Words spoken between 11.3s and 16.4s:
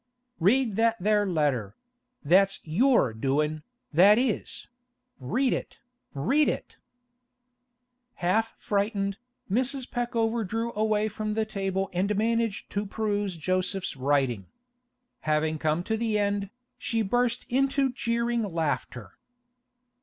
the table and managed to peruse Joseph's writing. Having come to the